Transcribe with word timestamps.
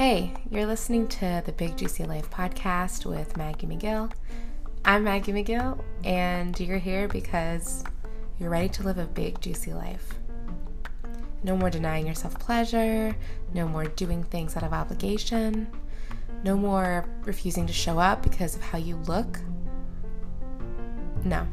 Hey, 0.00 0.32
you're 0.50 0.64
listening 0.64 1.08
to 1.08 1.42
the 1.44 1.52
Big 1.52 1.76
Juicy 1.76 2.04
Life 2.04 2.30
podcast 2.30 3.04
with 3.04 3.36
Maggie 3.36 3.66
McGill. 3.66 4.10
I'm 4.82 5.04
Maggie 5.04 5.34
McGill, 5.34 5.78
and 6.04 6.58
you're 6.58 6.78
here 6.78 7.06
because 7.06 7.84
you're 8.38 8.48
ready 8.48 8.70
to 8.70 8.82
live 8.82 8.96
a 8.96 9.04
big, 9.04 9.42
juicy 9.42 9.74
life. 9.74 10.14
No 11.42 11.54
more 11.54 11.68
denying 11.68 12.06
yourself 12.06 12.38
pleasure, 12.38 13.14
no 13.52 13.68
more 13.68 13.84
doing 13.84 14.24
things 14.24 14.56
out 14.56 14.62
of 14.62 14.72
obligation, 14.72 15.70
no 16.44 16.56
more 16.56 17.06
refusing 17.26 17.66
to 17.66 17.72
show 17.74 17.98
up 17.98 18.22
because 18.22 18.56
of 18.56 18.62
how 18.62 18.78
you 18.78 18.96
look. 19.06 19.38
No. 21.24 21.46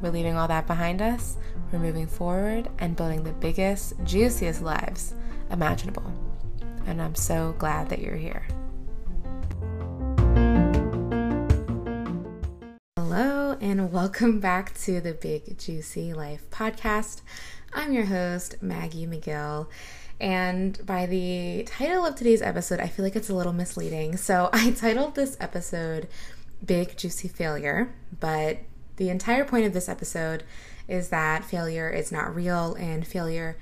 We're 0.00 0.12
leaving 0.12 0.36
all 0.36 0.46
that 0.46 0.68
behind 0.68 1.02
us. 1.02 1.36
We're 1.72 1.80
moving 1.80 2.06
forward 2.06 2.68
and 2.78 2.94
building 2.94 3.24
the 3.24 3.32
biggest, 3.32 3.94
juiciest 4.04 4.62
lives 4.62 5.16
imaginable 5.50 6.27
and 6.88 7.02
I'm 7.02 7.14
so 7.14 7.54
glad 7.58 7.90
that 7.90 8.00
you're 8.00 8.16
here. 8.16 8.46
Hello, 12.96 13.58
and 13.60 13.92
welcome 13.92 14.40
back 14.40 14.74
to 14.80 14.98
the 14.98 15.12
Big 15.12 15.58
Juicy 15.58 16.14
Life 16.14 16.48
podcast. 16.50 17.20
I'm 17.74 17.92
your 17.92 18.06
host, 18.06 18.62
Maggie 18.62 19.06
McGill. 19.06 19.68
And 20.18 20.84
by 20.86 21.04
the 21.04 21.64
title 21.64 22.06
of 22.06 22.14
today's 22.14 22.40
episode, 22.40 22.80
I 22.80 22.86
feel 22.86 23.04
like 23.04 23.16
it's 23.16 23.28
a 23.28 23.34
little 23.34 23.52
misleading. 23.52 24.16
So 24.16 24.48
I 24.54 24.70
titled 24.70 25.14
this 25.14 25.36
episode 25.38 26.08
Big 26.64 26.96
Juicy 26.96 27.28
Failure, 27.28 27.94
but 28.18 28.60
the 28.96 29.10
entire 29.10 29.44
point 29.44 29.66
of 29.66 29.74
this 29.74 29.90
episode 29.90 30.42
is 30.88 31.10
that 31.10 31.44
failure 31.44 31.90
is 31.90 32.10
not 32.10 32.34
real 32.34 32.74
and 32.76 33.06
failure 33.06 33.58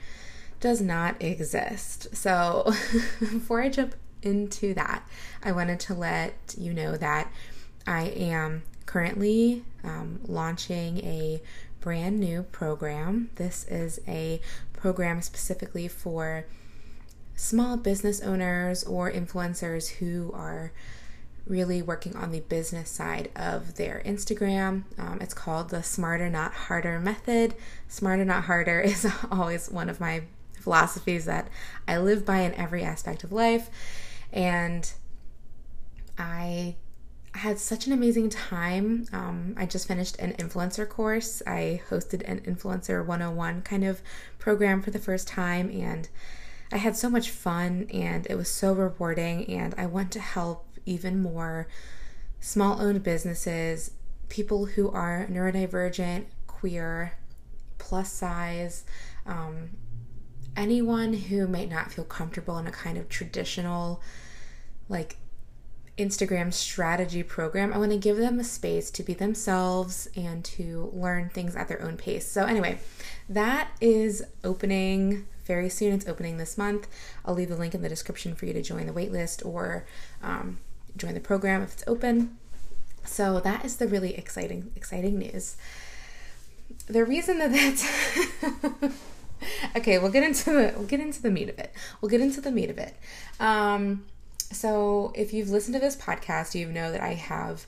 does 0.61 0.81
not 0.81 1.23
exist. 1.23 2.15
So, 2.17 2.65
before 3.21 3.63
I 3.63 3.69
jump 3.69 3.95
into 4.23 4.75
that, 4.75 5.07
I 5.43 5.53
wanted 5.53 5.81
to 5.81 5.95
let 5.95 6.55
you 6.59 6.73
know 6.73 6.97
that 6.97 7.33
I 7.87 8.07
am 8.07 8.63
currently 8.87 9.65
um, 9.85 10.21
launching 10.27 10.99
a 10.99 11.41
brand 11.81 12.19
new 12.19 12.43
program. 12.43 13.31
This 13.37 13.65
is 13.69 14.01
a 14.09 14.41
program 14.73 15.23
specifically 15.23 15.89
for 15.89 16.47
small 17.37 17.77
business 17.77 18.21
owners 18.21 18.83
or 18.85 19.11
influencers 19.13 19.97
who 19.97 20.33
are 20.35 20.73
really 21.47 21.81
working 21.81 22.17
on 22.17 22.33
the 22.33 22.41
business 22.41 22.91
side 22.91 23.31
of 23.37 23.77
their 23.77 24.03
Instagram. 24.05 24.83
Um, 24.99 25.19
it's 25.21 25.35
called 25.35 25.71
the 25.71 25.83
Smarter 25.83 26.29
Not 26.29 26.53
Harder 26.53 26.99
method. 26.99 27.55
Smarter 27.89 28.25
Not 28.25 28.45
Harder 28.45 28.81
is 28.85 29.07
always 29.31 29.71
one 29.71 29.89
of 29.89 30.01
my 30.01 30.23
philosophies 30.67 31.27
that 31.27 31.47
I 31.87 31.97
live 31.99 32.27
by 32.27 32.39
in 32.39 32.53
every 32.55 32.83
aspect 32.83 33.23
of 33.23 33.31
life. 33.31 33.71
And 34.33 34.93
I 36.19 36.75
had 37.35 37.61
such 37.61 37.87
an 37.87 37.93
amazing 37.93 38.31
time. 38.31 39.07
Um, 39.13 39.55
I 39.57 39.65
just 39.65 39.87
finished 39.87 40.19
an 40.19 40.33
influencer 40.33 40.89
course. 40.89 41.41
I 41.47 41.83
hosted 41.89 42.29
an 42.29 42.41
Influencer 42.41 43.07
101 43.07 43.63
kind 43.63 43.85
of 43.85 44.03
program 44.41 44.83
for 44.83 44.91
the 44.91 44.99
first 44.99 45.29
time, 45.29 45.71
and 45.71 46.09
I 46.73 46.79
had 46.79 46.97
so 46.97 47.09
much 47.09 47.31
fun, 47.31 47.87
and 47.95 48.27
it 48.29 48.35
was 48.35 48.51
so 48.51 48.73
rewarding. 48.73 49.49
And 49.49 49.73
I 49.79 49.87
want 49.87 50.11
to 50.13 50.21
help 50.21 50.67
even 50.85 51.23
more 51.23 51.69
small 52.41 52.83
owned 52.83 53.05
businesses, 53.05 53.93
people 54.29 54.67
who 54.67 54.91
are 54.91 55.29
neurodivergent, 55.31 56.25
queer, 56.49 57.13
plus 57.79 58.11
size, 58.11 58.85
um, 59.27 59.71
anyone 60.57 61.13
who 61.13 61.47
might 61.47 61.71
not 61.71 61.93
feel 61.93 62.05
comfortable 62.05 62.59
in 62.59 62.67
a 62.67 62.73
kind 62.73 62.99
of 62.99 63.09
traditional, 63.09 64.01
like, 64.89 65.17
Instagram 65.99 66.53
strategy 66.53 67.23
program, 67.23 67.73
I 67.73 67.79
want 67.79 67.93
to 67.93 67.99
give 67.99 68.19
them 68.19 68.39
a 68.39 68.45
space 68.45 68.91
to 68.93 69.03
be 69.03 69.15
themselves 69.15 70.09
and 70.15 70.45
to 70.45 70.91
learn 70.93 71.31
things 71.31 71.57
at 71.57 71.69
their 71.69 71.81
own 71.83 71.97
pace. 71.97 72.31
So, 72.31 72.45
anyway, 72.45 72.79
that 73.29 73.71
is 73.81 74.23
opening 74.45 75.27
very 75.47 75.71
soon. 75.71 75.95
It's 75.95 76.07
opening 76.07 76.37
this 76.37 76.59
month. 76.59 76.87
I'll 77.25 77.35
leave 77.35 77.49
the 77.49 77.57
link 77.57 77.75
in 77.75 77.81
the 77.81 77.89
description 77.89 78.35
for 78.35 78.45
you 78.45 78.53
to 78.53 78.63
join 78.63 78.87
the 78.87 78.93
waitlist 78.93 79.45
or 79.45 79.87
um, 80.23 80.59
join 80.97 81.15
the 81.15 81.21
program 81.21 81.63
if 81.63 81.73
it's 81.75 81.85
open. 81.87 82.37
So, 83.05 83.41
that 83.41 83.65
is 83.65 83.77
the 83.77 83.89
really 83.89 84.15
exciting, 84.17 84.73
exciting 84.77 85.19
news. 85.19 85.57
The 86.89 87.05
reason 87.05 87.39
that 87.39 87.53
that's 87.53 88.93
okay, 89.77 89.99
we'll 89.99 90.11
get 90.11 90.23
into 90.23 90.51
the 90.51 90.75
we'll 90.77 90.87
get 90.87 91.01
into 91.01 91.23
the 91.23 91.31
meat 91.31 91.49
of 91.49 91.59
it. 91.59 91.73
We'll 92.01 92.11
get 92.11 92.21
into 92.21 92.41
the 92.41 92.51
meat 92.51 92.71
of 92.71 92.79
it. 92.79 92.97
Um, 93.41 94.05
so 94.53 95.13
if 95.15 95.33
you've 95.33 95.51
listened 95.51 95.75
to 95.75 95.81
this 95.81 95.97
podcast, 95.97 96.55
you 96.55 96.67
know 96.67 96.93
that 96.93 97.01
I 97.01 97.15
have 97.15 97.67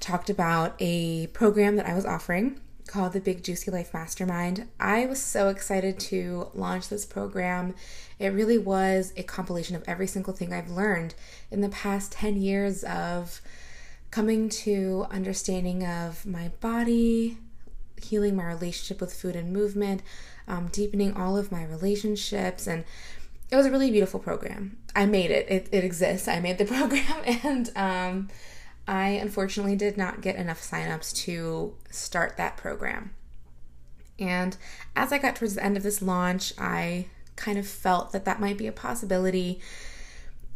talked 0.00 0.30
about 0.30 0.74
a 0.78 1.28
program 1.28 1.76
that 1.76 1.86
I 1.86 1.94
was 1.94 2.04
offering 2.04 2.60
called 2.86 3.12
the 3.12 3.20
Big 3.20 3.42
Juicy 3.42 3.70
Life 3.70 3.94
Mastermind. 3.94 4.68
I 4.78 5.06
was 5.06 5.22
so 5.22 5.48
excited 5.48 5.98
to 6.00 6.48
launch 6.54 6.88
this 6.88 7.06
program. 7.06 7.74
It 8.18 8.28
really 8.28 8.58
was 8.58 9.12
a 9.16 9.22
compilation 9.22 9.74
of 9.74 9.82
every 9.86 10.06
single 10.06 10.34
thing 10.34 10.52
I've 10.52 10.70
learned 10.70 11.14
in 11.50 11.60
the 11.60 11.70
past 11.70 12.12
10 12.12 12.36
years 12.36 12.84
of 12.84 13.40
coming 14.10 14.48
to 14.48 15.06
understanding 15.10 15.84
of 15.84 16.24
my 16.26 16.48
body, 16.60 17.38
healing 18.00 18.36
my 18.36 18.44
relationship 18.44 19.00
with 19.00 19.14
food 19.14 19.34
and 19.34 19.52
movement, 19.52 20.02
um, 20.48 20.68
deepening 20.68 21.14
all 21.14 21.36
of 21.36 21.52
my 21.52 21.64
relationships. 21.64 22.66
And 22.66 22.84
it 23.50 23.56
was 23.56 23.66
a 23.66 23.70
really 23.70 23.90
beautiful 23.90 24.20
program. 24.20 24.76
I 24.94 25.06
made 25.06 25.30
it, 25.30 25.48
it, 25.48 25.68
it 25.72 25.84
exists. 25.84 26.28
I 26.28 26.40
made 26.40 26.58
the 26.58 26.64
program. 26.66 27.22
And 27.24 27.70
um, 27.76 28.28
I 28.86 29.08
unfortunately 29.10 29.76
did 29.76 29.96
not 29.96 30.20
get 30.20 30.36
enough 30.36 30.60
signups 30.60 31.14
to 31.24 31.74
start 31.90 32.36
that 32.36 32.56
program. 32.56 33.14
And 34.18 34.56
as 34.94 35.12
I 35.12 35.18
got 35.18 35.36
towards 35.36 35.54
the 35.54 35.64
end 35.64 35.76
of 35.76 35.82
this 35.82 36.00
launch, 36.00 36.52
I 36.58 37.06
kind 37.36 37.58
of 37.58 37.66
felt 37.66 38.12
that 38.12 38.24
that 38.26 38.40
might 38.40 38.56
be 38.56 38.68
a 38.68 38.72
possibility. 38.72 39.60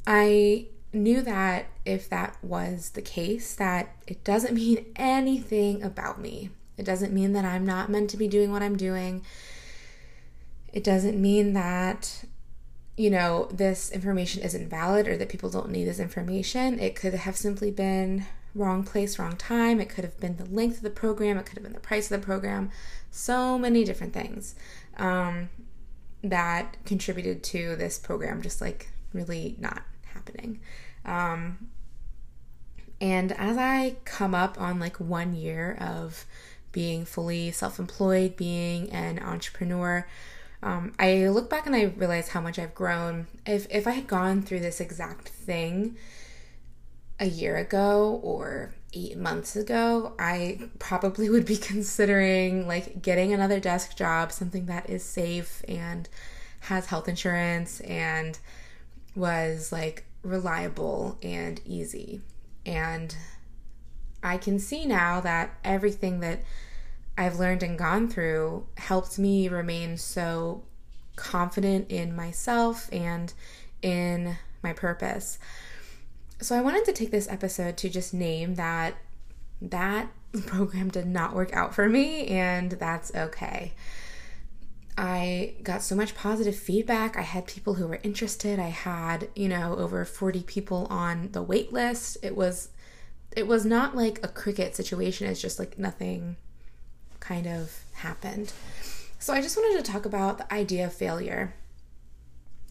I 0.06 0.66
knew 0.92 1.22
that 1.22 1.66
if 1.84 2.08
that 2.08 2.36
was 2.42 2.90
the 2.90 3.02
case 3.02 3.54
that 3.56 3.96
it 4.06 4.22
doesn't 4.22 4.54
mean 4.54 4.86
anything 4.96 5.82
about 5.82 6.20
me 6.20 6.50
it 6.78 6.86
doesn't 6.86 7.12
mean 7.12 7.32
that 7.32 7.44
I'm 7.44 7.66
not 7.66 7.90
meant 7.90 8.08
to 8.10 8.16
be 8.16 8.28
doing 8.28 8.52
what 8.52 8.62
I'm 8.62 8.76
doing. 8.76 9.22
It 10.72 10.84
doesn't 10.84 11.20
mean 11.20 11.54
that, 11.54 12.24
you 12.96 13.10
know, 13.10 13.48
this 13.52 13.90
information 13.90 14.42
isn't 14.42 14.68
valid 14.68 15.08
or 15.08 15.16
that 15.16 15.28
people 15.28 15.50
don't 15.50 15.70
need 15.70 15.84
this 15.84 15.98
information. 15.98 16.78
It 16.78 16.94
could 16.94 17.14
have 17.14 17.36
simply 17.36 17.70
been 17.70 18.26
wrong 18.54 18.84
place, 18.84 19.18
wrong 19.18 19.36
time. 19.36 19.80
It 19.80 19.88
could 19.88 20.04
have 20.04 20.18
been 20.20 20.36
the 20.36 20.44
length 20.44 20.78
of 20.78 20.82
the 20.82 20.90
program. 20.90 21.38
It 21.38 21.46
could 21.46 21.56
have 21.56 21.64
been 21.64 21.72
the 21.72 21.80
price 21.80 22.10
of 22.10 22.20
the 22.20 22.24
program. 22.24 22.70
So 23.10 23.58
many 23.58 23.84
different 23.84 24.12
things 24.12 24.54
um, 24.96 25.48
that 26.22 26.76
contributed 26.84 27.42
to 27.44 27.76
this 27.76 27.98
program 27.98 28.42
just 28.42 28.60
like 28.60 28.90
really 29.12 29.56
not 29.58 29.82
happening. 30.12 30.60
Um, 31.04 31.68
and 33.00 33.32
as 33.32 33.56
I 33.56 33.96
come 34.04 34.34
up 34.34 34.60
on 34.60 34.80
like 34.80 34.98
one 34.98 35.34
year 35.34 35.76
of 35.80 36.26
being 36.72 37.04
fully 37.04 37.50
self 37.50 37.78
employed, 37.78 38.36
being 38.36 38.90
an 38.90 39.18
entrepreneur. 39.18 40.06
Um, 40.62 40.92
I 40.98 41.28
look 41.28 41.48
back 41.48 41.66
and 41.66 41.76
I 41.76 41.84
realize 41.84 42.28
how 42.28 42.40
much 42.40 42.58
I've 42.58 42.74
grown. 42.74 43.26
If, 43.46 43.66
if 43.70 43.86
I 43.86 43.92
had 43.92 44.06
gone 44.06 44.42
through 44.42 44.60
this 44.60 44.80
exact 44.80 45.28
thing 45.28 45.96
a 47.20 47.26
year 47.26 47.56
ago 47.56 48.20
or 48.22 48.74
eight 48.92 49.16
months 49.16 49.54
ago, 49.54 50.14
I 50.18 50.70
probably 50.78 51.30
would 51.30 51.46
be 51.46 51.56
considering 51.72 52.66
like 52.66 53.02
getting 53.02 53.32
another 53.32 53.60
desk 53.60 53.96
job, 53.96 54.32
something 54.32 54.66
that 54.66 54.90
is 54.90 55.04
safe 55.04 55.62
and 55.68 56.08
has 56.60 56.86
health 56.86 57.08
insurance 57.08 57.80
and 57.80 58.38
was 59.14 59.70
like 59.70 60.04
reliable 60.22 61.18
and 61.22 61.60
easy. 61.64 62.20
And 62.66 63.14
I 64.22 64.36
can 64.36 64.58
see 64.58 64.84
now 64.86 65.20
that 65.20 65.56
everything 65.64 66.20
that 66.20 66.40
I've 67.18 67.40
learned 67.40 67.64
and 67.64 67.76
gone 67.76 68.08
through 68.08 68.64
helped 68.76 69.18
me 69.18 69.48
remain 69.48 69.96
so 69.96 70.62
confident 71.16 71.90
in 71.90 72.14
myself 72.14 72.88
and 72.92 73.34
in 73.82 74.36
my 74.62 74.72
purpose. 74.72 75.40
So 76.40 76.56
I 76.56 76.60
wanted 76.60 76.84
to 76.84 76.92
take 76.92 77.10
this 77.10 77.28
episode 77.28 77.76
to 77.78 77.88
just 77.88 78.14
name 78.14 78.54
that 78.54 78.94
that 79.60 80.06
program 80.46 80.90
did 80.90 81.08
not 81.08 81.34
work 81.34 81.52
out 81.52 81.74
for 81.74 81.88
me 81.88 82.28
and 82.28 82.70
that's 82.70 83.12
okay. 83.12 83.72
I 84.96 85.54
got 85.64 85.82
so 85.82 85.96
much 85.96 86.14
positive 86.14 86.56
feedback. 86.56 87.16
I 87.16 87.22
had 87.22 87.48
people 87.48 87.74
who 87.74 87.88
were 87.88 88.00
interested. 88.04 88.60
I 88.60 88.68
had, 88.68 89.28
you 89.34 89.48
know, 89.48 89.74
over 89.76 90.04
40 90.04 90.44
people 90.44 90.86
on 90.88 91.30
the 91.32 91.42
wait 91.42 91.72
list. 91.72 92.18
It 92.22 92.36
was 92.36 92.68
it 93.36 93.48
was 93.48 93.64
not 93.64 93.96
like 93.96 94.20
a 94.22 94.28
cricket 94.28 94.76
situation. 94.76 95.26
It's 95.26 95.40
just 95.40 95.58
like 95.58 95.78
nothing 95.80 96.36
kind 97.20 97.46
of 97.46 97.80
happened. 97.94 98.52
So 99.18 99.32
I 99.32 99.42
just 99.42 99.56
wanted 99.56 99.84
to 99.84 99.92
talk 99.92 100.06
about 100.06 100.38
the 100.38 100.52
idea 100.52 100.86
of 100.86 100.92
failure 100.92 101.54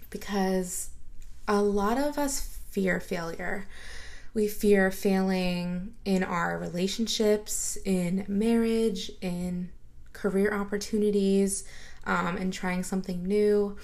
because 0.10 0.90
a 1.48 1.62
lot 1.62 1.98
of 1.98 2.18
us 2.18 2.60
fear 2.70 3.00
failure. 3.00 3.68
We 4.34 4.48
fear 4.48 4.92
failing 4.92 5.94
in 6.06 6.24
our 6.24 6.58
relationships, 6.58 7.78
in 7.86 8.24
marriage, 8.28 9.12
in 9.22 9.70
career 10.14 10.54
opportunities, 10.54 11.64
um, 12.06 12.38
and 12.38 12.54
trying 12.54 12.84
something 12.84 13.26
new. 13.26 13.78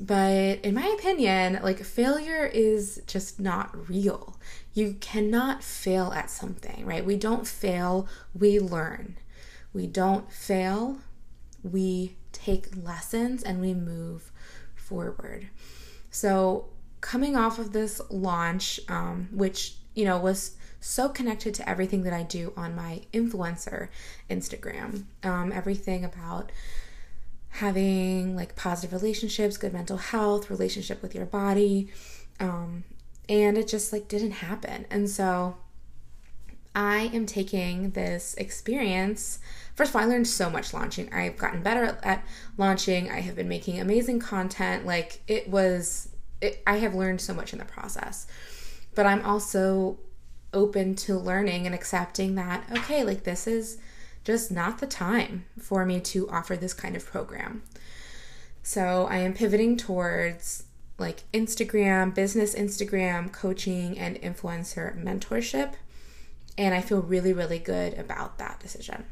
But 0.00 0.60
in 0.64 0.74
my 0.74 0.86
opinion, 0.98 1.60
like 1.62 1.82
failure 1.84 2.44
is 2.46 3.02
just 3.06 3.38
not 3.38 3.88
real. 3.88 4.36
You 4.72 4.96
cannot 5.00 5.62
fail 5.62 6.12
at 6.12 6.30
something, 6.30 6.84
right? 6.84 7.04
We 7.04 7.16
don't 7.16 7.46
fail, 7.46 8.08
we 8.34 8.58
learn. 8.58 9.16
We 9.74 9.86
don't 9.86 10.32
fail, 10.32 10.98
we 11.62 12.16
take 12.32 12.68
lessons 12.82 13.42
and 13.42 13.60
we 13.60 13.74
move 13.74 14.32
forward. 14.74 15.48
So, 16.10 16.66
coming 17.00 17.36
off 17.36 17.58
of 17.58 17.72
this 17.72 18.00
launch, 18.08 18.80
um, 18.88 19.28
which, 19.32 19.74
you 19.94 20.04
know, 20.04 20.18
was 20.18 20.56
so 20.80 21.08
connected 21.08 21.54
to 21.54 21.68
everything 21.68 22.02
that 22.04 22.12
I 22.12 22.22
do 22.22 22.52
on 22.56 22.76
my 22.76 23.02
influencer 23.12 23.88
Instagram, 24.30 25.04
um, 25.22 25.50
everything 25.50 26.04
about 26.04 26.52
having 27.48 28.36
like 28.36 28.56
positive 28.56 28.92
relationships, 28.92 29.56
good 29.56 29.72
mental 29.72 29.96
health, 29.96 30.50
relationship 30.50 31.00
with 31.02 31.14
your 31.14 31.26
body. 31.26 31.88
Um, 32.40 32.84
and 33.28 33.56
it 33.56 33.68
just 33.68 33.92
like 33.92 34.08
didn't 34.08 34.32
happen. 34.32 34.86
And 34.90 35.08
so 35.08 35.56
I 36.74 37.10
am 37.14 37.26
taking 37.26 37.90
this 37.90 38.34
experience. 38.34 39.38
First 39.74 39.90
of 39.90 39.96
all, 39.96 40.02
I 40.02 40.04
learned 40.06 40.28
so 40.28 40.48
much 40.48 40.72
launching. 40.72 41.12
I've 41.12 41.36
gotten 41.36 41.62
better 41.62 41.98
at 42.02 42.24
launching. 42.56 43.10
I 43.10 43.20
have 43.20 43.34
been 43.34 43.48
making 43.48 43.80
amazing 43.80 44.20
content. 44.20 44.86
Like 44.86 45.20
it 45.26 45.48
was, 45.48 46.10
it, 46.40 46.62
I 46.66 46.76
have 46.76 46.94
learned 46.94 47.20
so 47.20 47.34
much 47.34 47.52
in 47.52 47.58
the 47.58 47.64
process. 47.64 48.26
But 48.94 49.06
I'm 49.06 49.24
also 49.24 49.98
open 50.52 50.94
to 50.94 51.18
learning 51.18 51.66
and 51.66 51.74
accepting 51.74 52.36
that, 52.36 52.64
okay, 52.70 53.02
like 53.02 53.24
this 53.24 53.46
is 53.46 53.78
just 54.22 54.50
not 54.50 54.78
the 54.78 54.86
time 54.86 55.44
for 55.58 55.84
me 55.84 56.00
to 56.00 56.28
offer 56.30 56.56
this 56.56 56.72
kind 56.72 56.94
of 56.94 57.04
program. 57.04 57.62
So 58.62 59.06
I 59.10 59.18
am 59.18 59.34
pivoting 59.34 59.76
towards 59.76 60.64
like 60.98 61.24
Instagram, 61.32 62.14
business 62.14 62.54
Instagram, 62.54 63.32
coaching, 63.32 63.98
and 63.98 64.16
influencer 64.22 64.96
mentorship. 65.02 65.74
And 66.56 66.72
I 66.72 66.80
feel 66.80 67.02
really, 67.02 67.32
really 67.32 67.58
good 67.58 67.94
about 67.94 68.38
that 68.38 68.60
decision. 68.60 69.04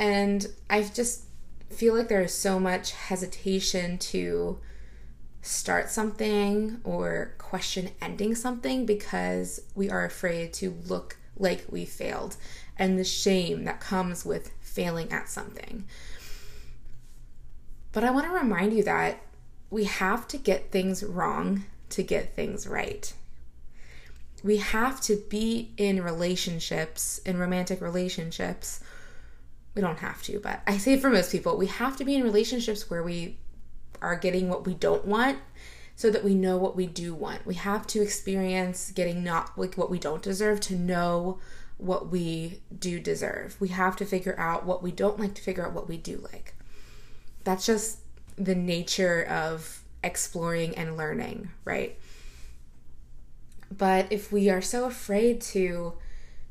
And 0.00 0.46
I 0.70 0.82
just 0.82 1.24
feel 1.68 1.94
like 1.94 2.08
there 2.08 2.22
is 2.22 2.32
so 2.32 2.58
much 2.58 2.92
hesitation 2.92 3.98
to 3.98 4.58
start 5.42 5.90
something 5.90 6.80
or 6.84 7.34
question 7.36 7.90
ending 8.00 8.34
something 8.34 8.86
because 8.86 9.60
we 9.74 9.90
are 9.90 10.06
afraid 10.06 10.54
to 10.54 10.74
look 10.86 11.18
like 11.36 11.66
we 11.68 11.84
failed 11.84 12.38
and 12.78 12.98
the 12.98 13.04
shame 13.04 13.64
that 13.64 13.78
comes 13.78 14.24
with 14.24 14.52
failing 14.62 15.12
at 15.12 15.28
something. 15.28 15.84
But 17.92 18.02
I 18.02 18.10
want 18.10 18.24
to 18.24 18.32
remind 18.32 18.72
you 18.72 18.82
that 18.84 19.20
we 19.68 19.84
have 19.84 20.26
to 20.28 20.38
get 20.38 20.72
things 20.72 21.04
wrong 21.04 21.64
to 21.90 22.02
get 22.02 22.34
things 22.34 22.66
right. 22.66 23.12
We 24.42 24.56
have 24.56 25.02
to 25.02 25.16
be 25.28 25.74
in 25.76 26.02
relationships, 26.02 27.18
in 27.26 27.36
romantic 27.36 27.82
relationships. 27.82 28.80
We 29.74 29.82
don't 29.82 29.98
have 30.00 30.22
to, 30.24 30.40
but 30.40 30.62
I 30.66 30.78
say 30.78 30.98
for 30.98 31.10
most 31.10 31.30
people, 31.30 31.56
we 31.56 31.66
have 31.66 31.96
to 31.98 32.04
be 32.04 32.16
in 32.16 32.24
relationships 32.24 32.90
where 32.90 33.02
we 33.02 33.38
are 34.02 34.16
getting 34.16 34.48
what 34.48 34.66
we 34.66 34.74
don't 34.74 35.04
want 35.04 35.38
so 35.94 36.10
that 36.10 36.24
we 36.24 36.34
know 36.34 36.56
what 36.56 36.76
we 36.76 36.86
do 36.86 37.14
want. 37.14 37.46
We 37.46 37.54
have 37.54 37.86
to 37.88 38.02
experience 38.02 38.90
getting 38.90 39.22
not 39.22 39.56
like 39.56 39.76
what 39.76 39.90
we 39.90 39.98
don't 39.98 40.22
deserve 40.22 40.60
to 40.62 40.74
know 40.74 41.38
what 41.76 42.08
we 42.10 42.60
do 42.76 42.98
deserve. 42.98 43.56
We 43.60 43.68
have 43.68 43.96
to 43.96 44.04
figure 44.04 44.38
out 44.38 44.66
what 44.66 44.82
we 44.82 44.92
don't 44.92 45.20
like 45.20 45.34
to 45.34 45.42
figure 45.42 45.66
out 45.66 45.72
what 45.72 45.88
we 45.88 45.96
do 45.96 46.16
like. 46.32 46.54
That's 47.44 47.66
just 47.66 47.98
the 48.36 48.54
nature 48.54 49.24
of 49.24 49.82
exploring 50.02 50.74
and 50.76 50.96
learning, 50.96 51.50
right? 51.64 51.98
But 53.76 54.10
if 54.10 54.32
we 54.32 54.50
are 54.50 54.62
so 54.62 54.84
afraid 54.86 55.40
to 55.42 55.94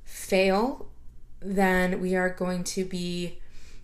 fail, 0.03 0.87
then 1.41 2.01
we 2.01 2.15
are 2.15 2.29
going 2.29 2.63
to 2.63 2.85
be 2.85 3.39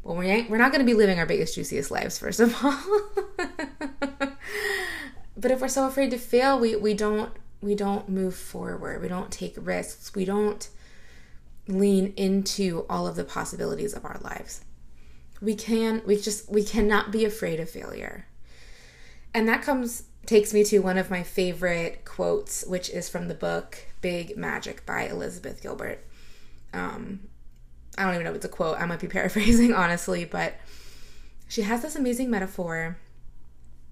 well, 0.05 0.17
we 0.17 0.27
ain't, 0.27 0.51
we're 0.51 0.59
not 0.59 0.71
going 0.71 0.85
to 0.85 0.85
be 0.85 0.93
living 0.93 1.17
our 1.17 1.25
biggest, 1.25 1.55
juiciest 1.55 1.89
lives, 1.89 2.19
first 2.19 2.39
of 2.39 2.63
all. 2.63 2.79
but 5.35 5.49
if 5.49 5.59
we're 5.59 5.67
so 5.67 5.87
afraid 5.87 6.11
to 6.11 6.19
fail, 6.19 6.59
we, 6.59 6.75
we 6.75 6.93
don't 6.93 7.31
we 7.59 7.73
don't 7.73 8.07
move 8.07 8.35
forward. 8.35 9.01
We 9.01 9.07
don't 9.07 9.31
take 9.31 9.55
risks. 9.57 10.13
We 10.13 10.23
don't 10.23 10.69
lean 11.67 12.13
into 12.15 12.85
all 12.87 13.07
of 13.07 13.15
the 13.15 13.23
possibilities 13.23 13.95
of 13.95 14.05
our 14.05 14.19
lives. 14.21 14.63
We 15.41 15.55
can 15.55 16.03
we 16.05 16.17
just 16.17 16.51
we 16.51 16.63
cannot 16.63 17.11
be 17.11 17.25
afraid 17.25 17.59
of 17.59 17.67
failure. 17.67 18.27
And 19.33 19.49
that 19.49 19.63
comes 19.63 20.03
takes 20.27 20.53
me 20.53 20.63
to 20.65 20.79
one 20.79 20.99
of 20.99 21.09
my 21.09 21.23
favorite 21.23 22.05
quotes, 22.05 22.63
which 22.65 22.91
is 22.91 23.09
from 23.09 23.27
the 23.27 23.33
book 23.33 23.79
Big 24.01 24.37
Magic 24.37 24.85
by 24.85 25.07
Elizabeth 25.07 25.63
Gilbert. 25.63 26.05
Um, 26.73 27.21
I 27.97 28.03
don't 28.03 28.13
even 28.13 28.25
know 28.25 28.31
if 28.31 28.37
it's 28.37 28.45
a 28.45 28.49
quote, 28.49 28.79
I 28.79 28.85
might 28.85 28.99
be 28.99 29.07
paraphrasing 29.19 29.73
honestly, 29.73 30.25
but 30.25 30.55
she 31.47 31.61
has 31.61 31.81
this 31.81 31.95
amazing 31.95 32.29
metaphor 32.29 32.97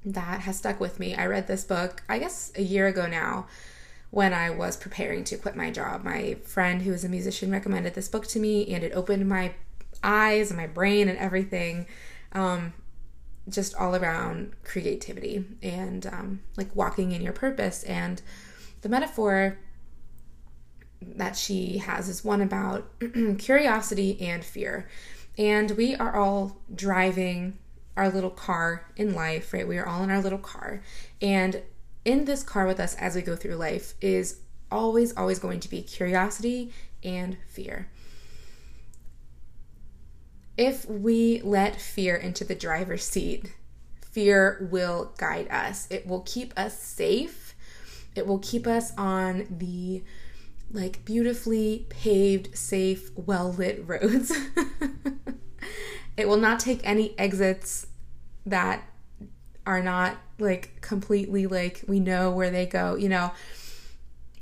that 0.06 0.42
has 0.42 0.58
stuck 0.58 0.80
with 0.80 1.00
me. 1.00 1.16
I 1.16 1.26
read 1.28 1.48
this 1.48 1.64
book, 1.64 2.04
I 2.10 2.20
guess, 2.20 2.52
a 2.56 2.62
year 2.62 2.88
ago 2.88 3.06
now 3.08 3.48
when 4.10 4.34
I 4.34 4.50
was 4.50 4.76
preparing 4.78 5.24
to 5.26 5.38
quit 5.38 5.56
my 5.56 5.72
job. 5.72 6.04
My 6.04 6.36
friend 6.44 6.82
who 6.82 6.94
is 6.94 7.04
a 7.04 7.10
musician 7.10 7.52
recommended 7.52 7.94
this 7.94 8.10
book 8.10 8.28
to 8.28 8.40
me, 8.40 8.74
and 8.74 8.84
it 8.84 8.92
opened 8.94 9.28
my 9.28 9.54
eyes 10.04 10.52
and 10.52 10.58
my 10.58 10.68
brain 10.68 11.08
and 11.08 11.18
everything. 11.18 11.88
Um, 12.34 12.74
just 13.50 13.76
all 13.76 13.96
around 13.96 14.54
creativity 14.64 15.44
and 15.62 16.06
um, 16.08 16.40
like 16.56 16.74
walking 16.76 17.12
in 17.12 17.22
your 17.22 17.34
purpose. 17.34 17.84
And 17.84 18.22
the 18.82 18.90
metaphor 18.90 19.58
that 21.16 21.36
she 21.36 21.78
has 21.80 22.10
is 22.10 22.24
one 22.24 22.42
about 22.42 22.88
curiosity 23.40 24.20
and 24.22 24.44
fear. 24.44 24.88
And 25.38 25.72
we 25.72 25.96
are 25.96 26.16
all 26.16 26.58
driving 26.74 27.58
our 27.96 28.10
little 28.10 28.30
car 28.30 28.86
in 28.96 29.14
life, 29.14 29.54
right? 29.54 29.68
We 29.68 29.78
are 29.78 29.88
all 29.88 30.04
in 30.04 30.10
our 30.10 30.22
little 30.22 30.40
car. 30.40 30.82
And 31.22 31.62
in 32.06 32.26
this 32.26 32.44
car 32.44 32.66
with 32.66 32.80
us 32.80 32.96
as 32.96 33.16
we 33.16 33.22
go 33.22 33.36
through 33.36 33.56
life 33.56 33.94
is 34.02 34.40
always, 34.72 35.16
always 35.16 35.40
going 35.40 35.60
to 35.62 35.70
be 35.70 35.82
curiosity 35.82 36.72
and 37.04 37.38
fear. 37.48 37.88
If 40.58 40.88
we 40.88 41.42
let 41.44 41.80
fear 41.80 42.16
into 42.16 42.44
the 42.44 42.56
driver's 42.56 43.04
seat, 43.04 43.54
fear 44.12 44.68
will 44.72 45.14
guide 45.18 45.48
us. 45.50 45.88
It 45.90 46.06
will 46.06 46.22
keep 46.22 46.54
us 46.58 46.78
safe. 46.80 47.56
It 48.16 48.28
will 48.28 48.40
keep 48.40 48.68
us 48.68 48.94
on 48.98 49.48
the 49.50 50.04
like 50.74 51.06
beautifully 51.06 51.86
paved, 51.90 52.58
safe, 52.58 53.12
well 53.16 53.54
lit 53.54 53.84
roads. 53.88 54.32
it 56.18 56.28
will 56.28 56.38
not 56.38 56.60
take 56.60 56.82
any 56.84 57.18
exits 57.18 57.88
that 58.46 58.84
are 59.66 59.82
not 59.82 60.18
like 60.40 60.82
completely 60.82 61.48
like 61.48 61.84
we 61.88 62.00
know 62.00 62.32
where 62.32 62.50
they 62.50 62.66
go, 62.66 62.96
you 62.96 63.08
know. 63.08 63.32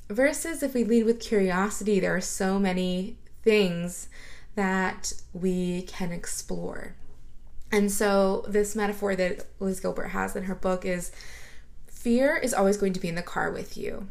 Versus 0.09 0.63
if 0.63 0.73
we 0.73 0.83
lead 0.83 1.05
with 1.05 1.19
curiosity, 1.19 1.99
there 1.99 2.15
are 2.15 2.21
so 2.21 2.59
many 2.59 3.17
things 3.43 4.09
that 4.55 5.13
we 5.33 5.83
can 5.83 6.11
explore. 6.11 6.95
And 7.71 7.89
so, 7.89 8.43
this 8.47 8.75
metaphor 8.75 9.15
that 9.15 9.45
Liz 9.59 9.79
Gilbert 9.79 10.09
has 10.09 10.35
in 10.35 10.43
her 10.43 10.55
book 10.55 10.85
is 10.85 11.11
fear 11.87 12.35
is 12.35 12.53
always 12.53 12.75
going 12.75 12.93
to 12.93 12.99
be 12.99 13.07
in 13.07 13.15
the 13.15 13.21
car 13.21 13.51
with 13.51 13.77
you. 13.77 14.09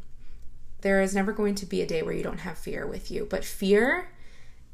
There 0.83 1.01
is 1.03 1.15
never 1.15 1.33
going 1.33 1.55
to 1.57 1.67
be 1.67 1.83
a 1.83 1.87
day 1.87 2.03
where 2.03 2.15
you 2.15 2.23
don't 2.23 2.41
have 2.41 2.59
fear 2.59 2.87
with 2.87 3.11
you, 3.11 3.27
but 3.29 3.45
fear 3.45 4.09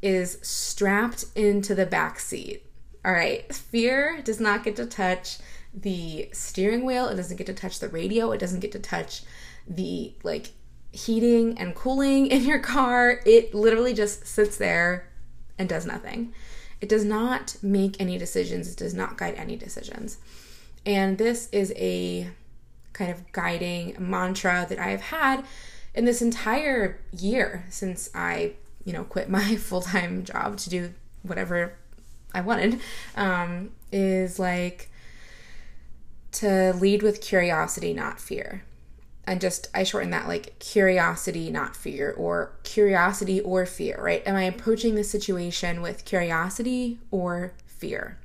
is 0.02 0.38
strapped 0.42 1.24
into 1.34 1.74
the 1.74 1.86
back 1.86 2.20
seat. 2.20 2.64
All 3.04 3.12
right, 3.12 3.52
fear 3.54 4.20
does 4.22 4.40
not 4.40 4.64
get 4.64 4.76
to 4.76 4.86
touch 4.86 5.38
the 5.72 6.28
steering 6.32 6.84
wheel, 6.84 7.08
it 7.08 7.16
doesn't 7.16 7.36
get 7.36 7.46
to 7.46 7.54
touch 7.54 7.78
the 7.78 7.88
radio, 7.88 8.32
it 8.32 8.38
doesn't 8.38 8.60
get 8.60 8.72
to 8.72 8.78
touch 8.78 9.22
the 9.68 10.14
like 10.22 10.50
heating 10.92 11.58
and 11.58 11.74
cooling 11.74 12.26
in 12.26 12.44
your 12.44 12.58
car. 12.58 13.20
It 13.26 13.54
literally 13.54 13.94
just 13.94 14.26
sits 14.26 14.56
there 14.56 15.08
and 15.58 15.68
does 15.68 15.86
nothing. 15.86 16.32
It 16.80 16.88
does 16.88 17.04
not 17.04 17.56
make 17.62 18.00
any 18.00 18.18
decisions, 18.18 18.70
it 18.70 18.76
does 18.76 18.94
not 18.94 19.16
guide 19.16 19.34
any 19.36 19.56
decisions. 19.56 20.18
And 20.84 21.18
this 21.18 21.48
is 21.50 21.72
a 21.76 22.30
kind 22.92 23.10
of 23.10 23.30
guiding 23.32 23.96
mantra 23.98 24.66
that 24.68 24.78
I 24.78 24.88
have 24.88 25.00
had 25.02 25.44
in 25.96 26.04
this 26.04 26.22
entire 26.22 27.00
year 27.10 27.64
since 27.70 28.10
I, 28.14 28.52
you 28.84 28.92
know, 28.92 29.02
quit 29.02 29.28
my 29.28 29.56
full 29.56 29.80
time 29.80 30.24
job 30.24 30.58
to 30.58 30.70
do 30.70 30.94
whatever 31.22 31.76
I 32.32 32.42
wanted. 32.42 32.80
Um, 33.16 33.70
is 33.90 34.38
like 34.38 34.90
to 36.32 36.74
lead 36.74 37.02
with 37.02 37.20
curiosity, 37.20 37.94
not 37.94 38.20
fear. 38.20 38.62
And 39.26 39.40
just, 39.40 39.68
I 39.74 39.82
shorten 39.82 40.10
that 40.10 40.28
like 40.28 40.58
curiosity, 40.58 41.50
not 41.50 41.74
fear, 41.74 42.14
or 42.16 42.52
curiosity 42.62 43.40
or 43.40 43.66
fear, 43.66 43.98
right? 44.00 44.22
Am 44.26 44.36
I 44.36 44.44
approaching 44.44 44.94
the 44.94 45.02
situation 45.02 45.82
with 45.82 46.04
curiosity 46.04 46.98
or 47.10 47.54
fear? 47.66 48.18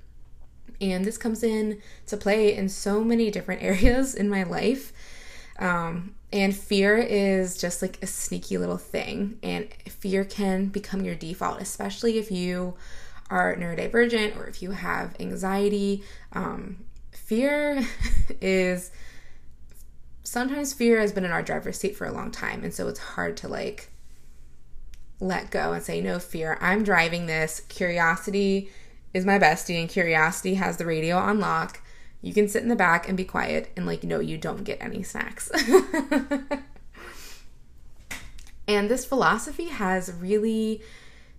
And 0.80 1.06
this 1.06 1.18
comes 1.18 1.42
in 1.42 1.80
to 2.08 2.18
play 2.18 2.54
in 2.56 2.70
so 2.70 3.04
many 3.04 3.32
different 3.32 3.64
areas 3.64 4.14
in 4.14 4.30
my 4.30 4.44
life. 4.44 4.92
Um, 5.62 6.16
and 6.34 6.56
fear 6.56 6.98
is 6.98 7.58
just 7.58 7.82
like 7.82 8.02
a 8.02 8.08
sneaky 8.08 8.58
little 8.58 8.78
thing. 8.78 9.38
And 9.44 9.72
fear 9.88 10.26
can 10.26 10.68
become 10.68 11.06
your 11.06 11.16
default, 11.16 11.62
especially 11.62 12.18
if 12.18 12.32
you 12.32 12.74
are 13.30 13.56
neurodivergent 13.56 14.36
or 14.38 14.48
if 14.48 14.62
you 14.62 14.72
have 14.72 15.16
anxiety. 15.20 16.04
Um, 16.34 16.86
fear 17.12 17.86
is 18.42 18.92
sometimes 20.24 20.74
fear 20.74 21.00
has 21.00 21.12
been 21.12 21.26
in 21.26 21.32
our 21.32 21.44
driver's 21.44 21.78
seat 21.78 21.96
for 21.96 22.08
a 22.08 22.12
long 22.12 22.32
time. 22.32 22.64
And 22.64 22.74
so 22.74 22.88
it's 22.88 23.00
hard 23.00 23.38
to 23.38 23.48
like 23.48 23.90
let 25.20 25.52
go 25.52 25.74
and 25.74 25.84
say, 25.84 26.02
no 26.02 26.18
fear, 26.18 26.58
I'm 26.60 26.84
driving 26.84 27.28
this. 27.28 27.62
Curiosity 27.70 28.72
is 29.14 29.26
my 29.26 29.38
bestie, 29.38 29.80
and 29.80 29.90
curiosity 29.90 30.56
has 30.56 30.78
the 30.78 30.86
radio 30.86 31.18
on 31.18 31.40
lock. 31.40 31.82
You 32.22 32.34
can 32.34 32.48
sit 32.48 32.64
in 32.64 32.70
the 32.70 32.76
back 32.76 33.08
and 33.08 33.18
be 33.18 33.26
quiet, 33.26 33.72
and 33.76 33.86
like, 33.86 34.04
no, 34.04 34.20
you 34.20 34.38
don't 34.38 34.64
get 34.64 34.78
any 34.82 35.04
snacks. 35.04 35.50
and 38.68 38.90
this 38.90 39.06
philosophy 39.06 39.70
has 39.70 40.14
really 40.20 40.82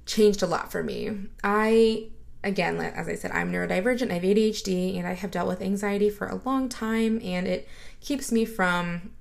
changed 0.06 0.42
a 0.42 0.46
lot 0.46 0.72
for 0.72 0.82
me. 0.82 1.28
I, 1.44 2.08
again, 2.42 2.80
as 2.80 3.08
I 3.08 3.14
said, 3.14 3.30
I'm 3.30 3.52
neurodivergent, 3.52 4.10
I 4.10 4.14
have 4.14 4.22
ADHD, 4.24 4.98
and 4.98 5.06
I 5.06 5.12
have 5.12 5.30
dealt 5.30 5.48
with 5.48 5.62
anxiety 5.62 6.10
for 6.10 6.26
a 6.26 6.40
long 6.44 6.68
time, 6.68 7.20
and 7.22 7.46
it 7.46 7.68
keeps 8.00 8.32
me 8.32 8.44
from 8.44 9.12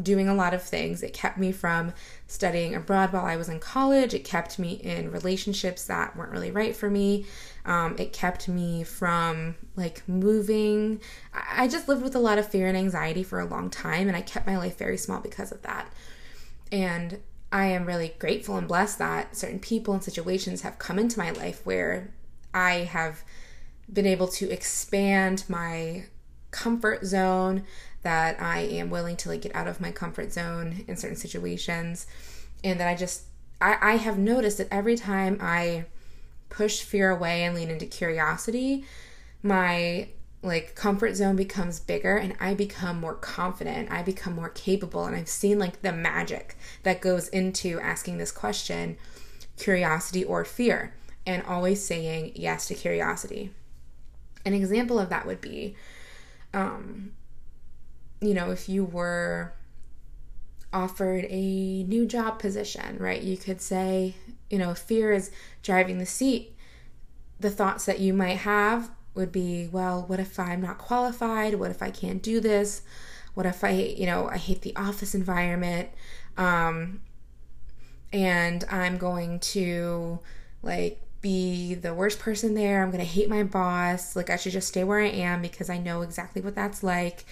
doing 0.00 0.28
a 0.28 0.34
lot 0.34 0.54
of 0.54 0.62
things. 0.62 1.02
It 1.02 1.12
kept 1.12 1.38
me 1.38 1.50
from 1.50 1.92
studying 2.26 2.74
abroad 2.74 3.12
while 3.12 3.26
I 3.26 3.36
was 3.36 3.48
in 3.48 3.58
college. 3.58 4.14
It 4.14 4.24
kept 4.24 4.58
me 4.58 4.72
in 4.74 5.10
relationships 5.10 5.84
that 5.86 6.16
weren't 6.16 6.32
really 6.32 6.50
right 6.50 6.74
for 6.74 6.88
me. 6.88 7.26
Um, 7.64 7.96
it 7.98 8.12
kept 8.12 8.48
me 8.48 8.84
from 8.84 9.56
like 9.76 10.08
moving. 10.08 11.00
I 11.32 11.68
just 11.68 11.88
lived 11.88 12.02
with 12.02 12.14
a 12.14 12.20
lot 12.20 12.38
of 12.38 12.48
fear 12.48 12.68
and 12.68 12.76
anxiety 12.76 13.22
for 13.22 13.40
a 13.40 13.46
long 13.46 13.70
time, 13.70 14.08
and 14.08 14.16
I 14.16 14.22
kept 14.22 14.46
my 14.46 14.56
life 14.56 14.78
very 14.78 14.96
small 14.96 15.20
because 15.20 15.52
of 15.52 15.62
that. 15.62 15.92
And 16.70 17.20
I 17.50 17.66
am 17.66 17.86
really 17.86 18.14
grateful 18.18 18.56
and 18.56 18.68
blessed 18.68 18.98
that 18.98 19.36
certain 19.36 19.58
people 19.58 19.94
and 19.94 20.04
situations 20.04 20.62
have 20.62 20.78
come 20.78 20.98
into 20.98 21.18
my 21.18 21.30
life 21.30 21.64
where 21.64 22.10
I 22.52 22.80
have 22.80 23.24
been 23.90 24.06
able 24.06 24.28
to 24.28 24.50
expand 24.50 25.44
my 25.48 26.04
comfort 26.50 27.04
zone 27.04 27.64
that 28.02 28.40
I 28.40 28.60
am 28.60 28.90
willing 28.90 29.16
to 29.18 29.28
like 29.28 29.42
get 29.42 29.54
out 29.54 29.68
of 29.68 29.80
my 29.80 29.90
comfort 29.90 30.32
zone 30.32 30.84
in 30.86 30.96
certain 30.96 31.16
situations 31.16 32.06
and 32.62 32.78
that 32.80 32.88
I 32.88 32.94
just 32.94 33.24
I, 33.60 33.76
I 33.80 33.96
have 33.96 34.18
noticed 34.18 34.58
that 34.58 34.68
every 34.70 34.96
time 34.96 35.38
I 35.40 35.86
push 36.48 36.82
fear 36.82 37.10
away 37.10 37.44
and 37.44 37.54
lean 37.54 37.70
into 37.70 37.86
curiosity, 37.86 38.84
my 39.42 40.08
like 40.42 40.76
comfort 40.76 41.16
zone 41.16 41.34
becomes 41.34 41.80
bigger 41.80 42.16
and 42.16 42.34
I 42.40 42.54
become 42.54 43.00
more 43.00 43.14
confident. 43.14 43.90
I 43.90 44.02
become 44.02 44.34
more 44.34 44.50
capable 44.50 45.04
and 45.04 45.16
I've 45.16 45.28
seen 45.28 45.58
like 45.58 45.82
the 45.82 45.92
magic 45.92 46.56
that 46.84 47.00
goes 47.00 47.28
into 47.28 47.80
asking 47.80 48.18
this 48.18 48.30
question, 48.30 48.96
curiosity 49.56 50.24
or 50.24 50.44
fear, 50.44 50.94
and 51.26 51.42
always 51.42 51.84
saying 51.84 52.32
yes 52.36 52.68
to 52.68 52.74
curiosity. 52.74 53.50
An 54.44 54.54
example 54.54 54.98
of 54.98 55.08
that 55.08 55.26
would 55.26 55.40
be 55.40 55.74
um 56.54 57.12
you 58.20 58.34
know, 58.34 58.50
if 58.50 58.68
you 58.68 58.84
were 58.84 59.52
offered 60.72 61.26
a 61.28 61.84
new 61.84 62.06
job 62.06 62.38
position, 62.38 62.98
right? 62.98 63.22
You 63.22 63.36
could 63.36 63.60
say, 63.60 64.14
you 64.50 64.58
know, 64.58 64.74
fear 64.74 65.12
is 65.12 65.30
driving 65.62 65.98
the 65.98 66.06
seat. 66.06 66.54
The 67.40 67.50
thoughts 67.50 67.84
that 67.86 68.00
you 68.00 68.12
might 68.12 68.38
have 68.38 68.90
would 69.14 69.32
be, 69.32 69.68
well, 69.70 70.04
what 70.06 70.20
if 70.20 70.38
I'm 70.38 70.60
not 70.60 70.78
qualified? 70.78 71.54
What 71.54 71.70
if 71.70 71.82
I 71.82 71.90
can't 71.90 72.22
do 72.22 72.40
this? 72.40 72.82
What 73.34 73.46
if 73.46 73.62
I, 73.62 73.70
you 73.70 74.06
know, 74.06 74.28
I 74.28 74.36
hate 74.36 74.62
the 74.62 74.74
office 74.76 75.14
environment? 75.14 75.88
Um, 76.36 77.00
and 78.12 78.64
I'm 78.70 78.98
going 78.98 79.38
to 79.40 80.18
like 80.62 81.00
be 81.20 81.74
the 81.74 81.94
worst 81.94 82.18
person 82.18 82.54
there. 82.54 82.82
I'm 82.82 82.90
going 82.90 83.04
to 83.04 83.10
hate 83.10 83.28
my 83.28 83.42
boss. 83.42 84.16
Like, 84.16 84.30
I 84.30 84.36
should 84.36 84.52
just 84.52 84.68
stay 84.68 84.84
where 84.84 85.00
I 85.00 85.08
am 85.08 85.42
because 85.42 85.70
I 85.70 85.78
know 85.78 86.02
exactly 86.02 86.42
what 86.42 86.54
that's 86.54 86.82
like 86.82 87.24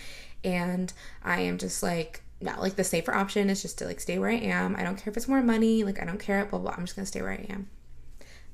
and 0.45 0.93
I 1.25 1.40
am 1.40 1.59
just 1.59 1.83
like 1.83 2.23
not 2.40 2.61
like 2.61 2.76
the 2.76 2.85
safer 2.85 3.14
option 3.14 3.49
is 3.49 3.62
just 3.62 3.78
to 3.78 3.87
like 3.87 4.00
stay 4.00 4.19
where 4.19 4.31
I 4.31 4.35
am. 4.35 4.76
I 4.76 4.83
don't 4.83 4.97
care 4.97 5.11
if 5.11 5.16
it's 5.16 5.28
more 5.28 5.43
money, 5.43 5.85
like 5.85 6.00
I 6.00 6.05
don't 6.05 6.21
care, 6.21 6.45
blah 6.45 6.59
blah. 6.59 6.75
I'm 6.76 6.85
just 6.85 6.97
gonna 6.97 7.07
stay 7.07 7.23
where 7.23 7.33
I 7.33 7.47
am. 7.49 7.69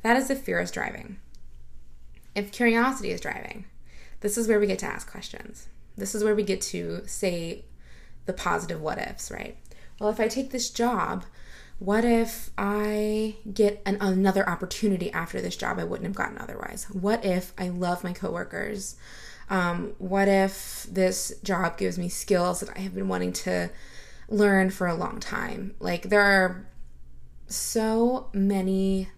That 0.03 0.17
is 0.17 0.31
if 0.31 0.41
fear 0.41 0.61
is 0.61 0.71
driving. 0.71 1.19
If 2.35 2.53
curiosity 2.53 3.11
is 3.11 3.21
driving, 3.21 3.67
this 4.21 4.39
is 4.39 4.49
where 4.49 4.59
we 4.59 4.67
get 4.67 4.79
to 4.81 4.87
ask 4.87 5.11
questions. 5.11 5.69
This 5.97 6.15
is 6.15 6.25
where 6.25 6.35
we 6.35 6.43
get 6.43 6.61
to 6.62 7.03
say 7.07 7.65
the 8.27 8.33
positive 8.33 8.81
what 8.81 8.99
ifs, 8.99 9.31
right? 9.31 9.57
Well, 10.01 10.11
if 10.11 10.21
I 10.21 10.29
take 10.29 10.51
this 10.51 10.71
job, 10.71 11.25
what 11.79 12.05
if 12.05 12.51
I 12.57 13.37
get 13.53 13.83
an, 13.85 13.99
another 14.01 14.49
opportunity 14.49 15.12
after 15.12 15.41
this 15.41 15.57
job 15.57 15.79
I 15.79 15.85
wouldn't 15.85 16.07
have 16.07 16.17
gotten 16.17 16.39
otherwise? 16.39 16.87
What 16.93 17.25
if 17.25 17.53
I 17.59 17.69
love 17.69 18.05
my 18.05 18.12
coworkers? 18.12 18.97
Um, 19.52 19.92
what 19.99 20.28
if 20.28 20.87
this 20.90 21.38
job 21.44 21.76
gives 21.76 21.99
me 21.99 22.09
skills 22.09 22.61
that 22.61 22.75
I 22.75 22.80
have 22.80 22.94
been 22.94 23.06
wanting 23.06 23.35
to 23.35 23.68
learn 24.26 24.71
for 24.71 24.87
a 24.87 24.94
long 24.94 25.21
time? 25.21 25.75
Like, 25.78 26.09
there 26.09 26.23
are 26.23 26.66
so 27.49 28.30
many 28.32 29.11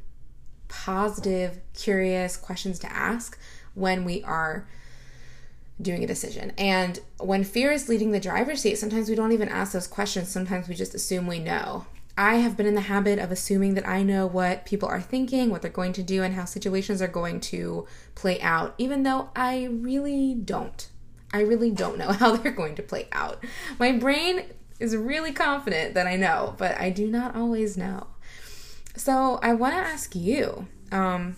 positive, 0.66 1.60
curious 1.72 2.36
questions 2.36 2.80
to 2.80 2.92
ask 2.92 3.38
when 3.74 4.04
we 4.04 4.24
are 4.24 4.68
doing 5.80 6.02
a 6.02 6.06
decision. 6.08 6.52
And 6.58 6.98
when 7.20 7.44
fear 7.44 7.70
is 7.70 7.88
leading 7.88 8.10
the 8.10 8.18
driver's 8.18 8.62
seat, 8.62 8.74
sometimes 8.74 9.08
we 9.08 9.14
don't 9.14 9.30
even 9.30 9.48
ask 9.48 9.72
those 9.72 9.86
questions. 9.86 10.30
Sometimes 10.30 10.66
we 10.68 10.74
just 10.74 10.96
assume 10.96 11.28
we 11.28 11.38
know. 11.38 11.86
I 12.16 12.36
have 12.36 12.56
been 12.56 12.66
in 12.66 12.74
the 12.74 12.82
habit 12.82 13.18
of 13.18 13.32
assuming 13.32 13.74
that 13.74 13.88
I 13.88 14.02
know 14.02 14.26
what 14.26 14.66
people 14.66 14.88
are 14.88 15.00
thinking, 15.00 15.50
what 15.50 15.62
they're 15.62 15.70
going 15.70 15.92
to 15.94 16.02
do, 16.02 16.22
and 16.22 16.34
how 16.34 16.44
situations 16.44 17.02
are 17.02 17.08
going 17.08 17.40
to 17.40 17.86
play 18.14 18.40
out, 18.40 18.74
even 18.78 19.02
though 19.02 19.30
I 19.34 19.64
really 19.64 20.34
don't. 20.34 20.88
I 21.32 21.40
really 21.40 21.70
don't 21.70 21.98
know 21.98 22.12
how 22.12 22.36
they're 22.36 22.52
going 22.52 22.76
to 22.76 22.82
play 22.82 23.08
out. 23.10 23.42
My 23.80 23.92
brain 23.92 24.44
is 24.78 24.96
really 24.96 25.32
confident 25.32 25.94
that 25.94 26.06
I 26.06 26.16
know, 26.16 26.54
but 26.56 26.78
I 26.80 26.90
do 26.90 27.10
not 27.10 27.34
always 27.34 27.76
know. 27.76 28.06
So 28.96 29.40
I 29.42 29.54
want 29.54 29.74
to 29.74 29.80
ask 29.80 30.14
you 30.14 30.68
um, 30.92 31.36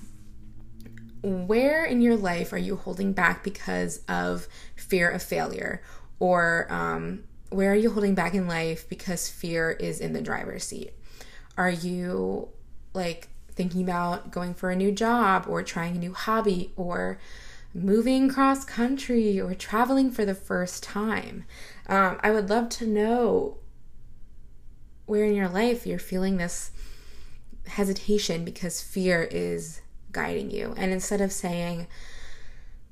where 1.22 1.84
in 1.84 2.02
your 2.02 2.16
life 2.16 2.52
are 2.52 2.58
you 2.58 2.76
holding 2.76 3.12
back 3.12 3.42
because 3.42 4.02
of 4.08 4.46
fear 4.74 5.08
of 5.08 5.22
failure 5.22 5.82
or 6.18 6.66
um, 6.70 7.24
where 7.50 7.72
are 7.72 7.76
you 7.76 7.90
holding 7.90 8.14
back 8.14 8.34
in 8.34 8.48
life 8.48 8.88
because 8.88 9.28
fear 9.28 9.70
is 9.70 10.00
in 10.00 10.12
the 10.12 10.20
driver's 10.20 10.64
seat? 10.64 10.92
Are 11.56 11.70
you 11.70 12.48
like 12.92 13.28
thinking 13.52 13.82
about 13.82 14.30
going 14.30 14.54
for 14.54 14.70
a 14.70 14.76
new 14.76 14.92
job 14.92 15.46
or 15.48 15.62
trying 15.62 15.96
a 15.96 16.00
new 16.00 16.12
hobby 16.12 16.72
or 16.76 17.18
moving 17.74 18.28
cross 18.28 18.64
country 18.64 19.40
or 19.40 19.54
traveling 19.54 20.10
for 20.10 20.24
the 20.24 20.34
first 20.34 20.82
time? 20.82 21.44
Um, 21.88 22.18
I 22.20 22.30
would 22.30 22.50
love 22.50 22.68
to 22.70 22.86
know 22.86 23.58
where 25.06 25.24
in 25.24 25.34
your 25.34 25.48
life 25.48 25.86
you're 25.86 25.98
feeling 25.98 26.36
this 26.36 26.72
hesitation 27.66 28.44
because 28.44 28.82
fear 28.82 29.22
is 29.30 29.80
guiding 30.12 30.50
you. 30.50 30.74
And 30.76 30.92
instead 30.92 31.20
of 31.20 31.32
saying, 31.32 31.86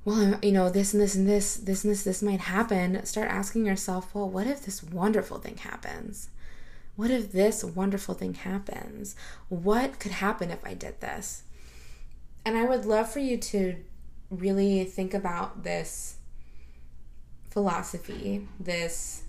well, 0.05 0.39
you 0.43 0.53
know, 0.53 0.69
this 0.69 0.93
and 0.93 1.03
this 1.03 1.15
and 1.15 1.27
this, 1.27 1.57
this 1.57 1.85
and 1.85 1.91
this, 1.91 2.05
this 2.05 2.23
might 2.23 2.41
happen, 2.41 3.05
start 3.07 3.31
asking 3.31 3.65
yourself, 3.65 4.15
well, 4.15 4.29
what 4.29 4.47
if 4.47 4.65
this 4.65 4.83
wonderful 4.83 5.39
thing 5.39 5.57
happens? 5.57 6.29
What 6.97 7.11
if 7.11 7.33
this 7.33 7.65
wonderful 7.65 8.15
thing 8.15 8.35
happens? 8.35 9.17
What 9.49 9.99
could 9.99 10.13
happen 10.13 10.51
if 10.51 10.65
I 10.65 10.75
did 10.75 11.01
this? 11.01 11.45
And 12.45 12.57
I 12.57 12.65
would 12.67 12.85
love 12.85 13.11
for 13.11 13.19
you 13.19 13.39
to 13.39 13.77
really 14.31 14.85
think 14.85 15.15
about 15.15 15.65
this 15.65 16.17
philosophy, 17.51 18.47
this 18.61 19.23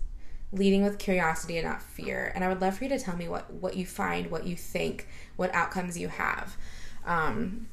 leading 0.51 0.83
with 0.83 0.99
curiosity 0.99 1.57
and 1.57 1.67
not 1.67 1.81
fear. 1.81 2.31
And 2.35 2.43
I 2.43 2.49
would 2.49 2.61
love 2.61 2.77
for 2.77 2.83
you 2.83 2.89
to 2.91 2.99
tell 2.99 3.15
me 3.15 3.27
what, 3.27 3.51
what 3.53 3.77
you 3.77 3.85
find, 3.85 4.29
what 4.29 4.45
you 4.45 4.55
think, 4.55 5.07
what 5.37 5.53
outcomes 5.53 5.97
you 5.97 6.09
have. 6.09 6.57
Um, 7.05 7.67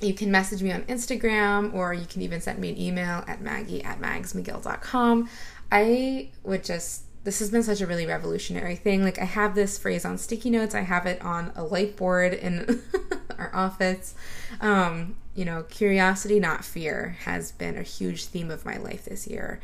you 0.00 0.14
can 0.14 0.30
message 0.30 0.62
me 0.62 0.72
on 0.72 0.82
Instagram 0.82 1.74
or 1.74 1.92
you 1.92 2.06
can 2.06 2.22
even 2.22 2.40
send 2.40 2.58
me 2.58 2.70
an 2.70 2.78
email 2.78 3.24
at 3.26 3.40
maggie 3.40 3.82
at 3.82 4.00
magsmcgill.com. 4.00 5.28
I 5.72 6.30
would 6.44 6.64
just, 6.64 7.02
this 7.24 7.40
has 7.40 7.50
been 7.50 7.62
such 7.62 7.80
a 7.80 7.86
really 7.86 8.06
revolutionary 8.06 8.76
thing. 8.76 9.02
Like, 9.02 9.18
I 9.18 9.24
have 9.24 9.54
this 9.54 9.76
phrase 9.76 10.04
on 10.04 10.16
sticky 10.18 10.50
notes, 10.50 10.74
I 10.74 10.82
have 10.82 11.06
it 11.06 11.20
on 11.22 11.52
a 11.56 11.64
light 11.64 11.96
board 11.96 12.32
in 12.32 12.82
our 13.38 13.50
office. 13.54 14.14
Um, 14.60 15.16
you 15.34 15.44
know, 15.44 15.64
curiosity, 15.64 16.40
not 16.40 16.64
fear, 16.64 17.16
has 17.24 17.52
been 17.52 17.76
a 17.76 17.82
huge 17.82 18.26
theme 18.26 18.50
of 18.50 18.64
my 18.64 18.76
life 18.76 19.04
this 19.04 19.26
year. 19.26 19.60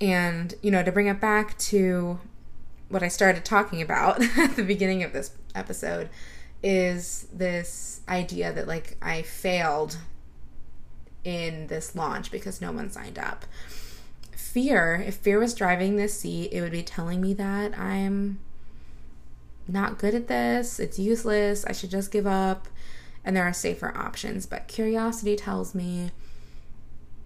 And, 0.00 0.54
you 0.62 0.70
know, 0.70 0.82
to 0.82 0.92
bring 0.92 1.06
it 1.06 1.20
back 1.20 1.56
to 1.58 2.20
what 2.88 3.02
I 3.02 3.08
started 3.08 3.44
talking 3.44 3.82
about 3.82 4.22
at 4.38 4.56
the 4.56 4.62
beginning 4.62 5.02
of 5.02 5.12
this 5.12 5.32
episode 5.54 6.08
is 6.68 7.28
this 7.32 8.00
idea 8.08 8.52
that 8.52 8.66
like 8.66 8.96
I 9.00 9.22
failed 9.22 9.98
in 11.22 11.68
this 11.68 11.94
launch 11.94 12.32
because 12.32 12.60
no 12.60 12.72
one 12.72 12.90
signed 12.90 13.20
up. 13.20 13.44
Fear, 14.32 15.04
if 15.06 15.14
fear 15.14 15.38
was 15.38 15.54
driving 15.54 15.94
this 15.94 16.18
seat, 16.18 16.48
it 16.52 16.60
would 16.60 16.72
be 16.72 16.82
telling 16.82 17.20
me 17.20 17.34
that 17.34 17.78
I'm 17.78 18.40
not 19.68 19.98
good 19.98 20.12
at 20.12 20.26
this, 20.26 20.80
it's 20.80 20.98
useless, 20.98 21.64
I 21.64 21.70
should 21.70 21.90
just 21.90 22.10
give 22.10 22.26
up, 22.26 22.66
and 23.24 23.36
there 23.36 23.44
are 23.44 23.52
safer 23.52 23.96
options. 23.96 24.44
But 24.44 24.66
curiosity 24.66 25.36
tells 25.36 25.72
me, 25.72 26.10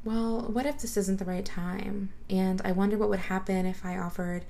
well, 0.04 0.42
what 0.52 0.66
if 0.66 0.80
this 0.80 0.98
isn't 0.98 1.18
the 1.18 1.24
right 1.24 1.46
time? 1.46 2.12
And 2.28 2.60
I 2.62 2.72
wonder 2.72 2.98
what 2.98 3.08
would 3.08 3.20
happen 3.20 3.64
if 3.64 3.86
I 3.86 3.96
offered 3.96 4.44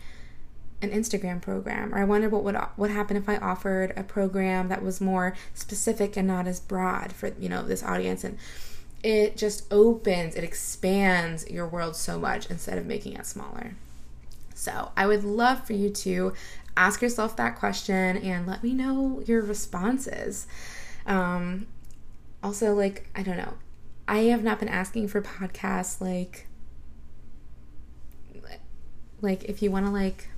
an 0.83 0.91
Instagram 0.91 1.43
program, 1.43 1.95
or 1.95 1.99
I 1.99 2.05
wondered 2.05 2.33
what 2.33 2.45
would 2.45 2.57
what 2.77 2.91
happen 2.91 3.17
if 3.17 3.29
I 3.29 3.37
offered 3.37 3.93
a 3.97 4.03
program 4.03 4.69
that 4.69 4.83
was 4.83 5.01
more 5.01 5.35
specific 5.55 6.17
and 6.17 6.27
not 6.27 6.47
as 6.47 6.61
broad 6.61 7.13
for 7.13 7.33
you 7.39 7.49
know 7.49 7.63
this 7.63 7.83
audience 7.83 8.25
and 8.25 8.39
it 9.03 9.37
just 9.37 9.65
opens, 9.73 10.35
it 10.37 10.45
expands 10.45 11.49
your 11.51 11.67
world 11.67 11.97
so 11.97 12.19
much 12.19 12.51
instead 12.51 12.77
of 12.77 12.87
making 12.87 13.15
it 13.15 13.27
smaller. 13.27 13.75
So, 14.55 14.93
I 14.97 15.07
would 15.07 15.25
love 15.25 15.67
for 15.67 15.73
you 15.73 15.89
to 15.91 16.35
ask 16.77 17.01
yourself 17.01 17.37
that 17.37 17.59
question 17.59 18.19
and 18.19 18.47
let 18.47 18.63
me 18.63 18.75
know 18.75 19.23
your 19.25 19.41
responses. 19.43 20.47
Um, 21.07 21.67
also, 22.43 22.75
like, 22.75 23.09
I 23.15 23.23
don't 23.23 23.39
know, 23.39 23.55
I 24.07 24.19
have 24.25 24.43
not 24.43 24.59
been 24.59 24.69
asking 24.69 25.09
for 25.09 25.23
podcasts 25.23 26.01
like, 26.01 26.47
like 29.23 29.45
if 29.45 29.63
you 29.63 29.71
want 29.71 29.85
to 29.85 29.93
like 29.93 30.30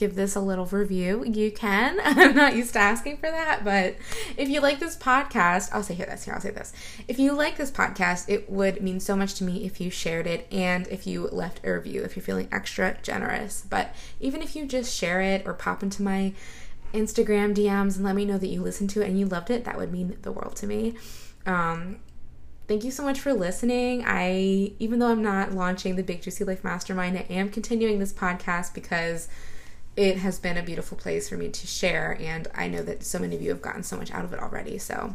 give 0.00 0.14
this 0.14 0.34
a 0.34 0.40
little 0.40 0.64
review, 0.64 1.22
you 1.26 1.52
can. 1.52 2.00
I'm 2.04 2.34
not 2.34 2.56
used 2.56 2.72
to 2.72 2.78
asking 2.78 3.18
for 3.18 3.30
that, 3.30 3.62
but 3.62 3.96
if 4.38 4.48
you 4.48 4.60
like 4.60 4.80
this 4.80 4.96
podcast, 4.96 5.68
I'll 5.72 5.82
say 5.82 5.92
here 5.92 6.06
this 6.06 6.24
here, 6.24 6.32
I'll 6.32 6.40
say 6.40 6.50
this. 6.50 6.72
If 7.06 7.18
you 7.18 7.32
like 7.34 7.58
this 7.58 7.70
podcast, 7.70 8.24
it 8.26 8.50
would 8.50 8.82
mean 8.82 8.98
so 8.98 9.14
much 9.14 9.34
to 9.34 9.44
me 9.44 9.66
if 9.66 9.78
you 9.78 9.90
shared 9.90 10.26
it 10.26 10.46
and 10.50 10.88
if 10.88 11.06
you 11.06 11.28
left 11.28 11.60
a 11.64 11.72
review, 11.72 12.02
if 12.02 12.16
you're 12.16 12.24
feeling 12.24 12.48
extra 12.50 12.96
generous. 13.02 13.62
But 13.68 13.94
even 14.20 14.40
if 14.40 14.56
you 14.56 14.64
just 14.64 14.96
share 14.96 15.20
it 15.20 15.46
or 15.46 15.52
pop 15.52 15.82
into 15.82 16.02
my 16.02 16.32
Instagram 16.94 17.54
DMs 17.54 17.96
and 17.96 18.04
let 18.04 18.16
me 18.16 18.24
know 18.24 18.38
that 18.38 18.48
you 18.48 18.62
listened 18.62 18.88
to 18.90 19.02
it 19.02 19.08
and 19.08 19.20
you 19.20 19.26
loved 19.26 19.50
it, 19.50 19.64
that 19.64 19.76
would 19.76 19.92
mean 19.92 20.16
the 20.22 20.32
world 20.32 20.56
to 20.56 20.66
me. 20.66 20.94
Um, 21.44 21.98
thank 22.68 22.84
you 22.84 22.90
so 22.90 23.02
much 23.02 23.20
for 23.20 23.34
listening. 23.34 24.02
I, 24.06 24.72
even 24.78 24.98
though 24.98 25.08
I'm 25.08 25.22
not 25.22 25.52
launching 25.52 25.96
the 25.96 26.02
Big 26.02 26.22
Juicy 26.22 26.44
Life 26.44 26.64
Mastermind, 26.64 27.18
I 27.18 27.26
am 27.28 27.50
continuing 27.50 27.98
this 27.98 28.14
podcast 28.14 28.72
because 28.72 29.28
it 29.96 30.18
has 30.18 30.38
been 30.38 30.56
a 30.56 30.62
beautiful 30.62 30.96
place 30.96 31.28
for 31.28 31.36
me 31.36 31.48
to 31.48 31.66
share, 31.66 32.16
and 32.20 32.48
I 32.54 32.68
know 32.68 32.82
that 32.82 33.02
so 33.02 33.18
many 33.18 33.36
of 33.36 33.42
you 33.42 33.50
have 33.50 33.62
gotten 33.62 33.82
so 33.82 33.96
much 33.96 34.10
out 34.10 34.24
of 34.24 34.32
it 34.32 34.40
already. 34.40 34.78
So, 34.78 35.14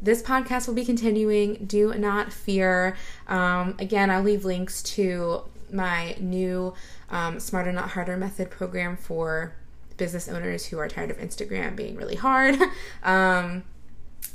this 0.00 0.22
podcast 0.22 0.66
will 0.66 0.74
be 0.74 0.84
continuing. 0.84 1.64
Do 1.66 1.94
not 1.94 2.32
fear. 2.32 2.96
Um, 3.28 3.76
again, 3.78 4.10
I'll 4.10 4.22
leave 4.22 4.44
links 4.44 4.82
to 4.94 5.42
my 5.70 6.16
new 6.18 6.74
um, 7.10 7.38
Smarter 7.38 7.72
Not 7.72 7.90
Harder 7.90 8.16
method 8.16 8.50
program 8.50 8.96
for 8.96 9.54
business 9.96 10.28
owners 10.28 10.66
who 10.66 10.78
are 10.78 10.88
tired 10.88 11.10
of 11.10 11.18
Instagram 11.18 11.76
being 11.76 11.96
really 11.96 12.16
hard. 12.16 12.56
um, 13.04 13.62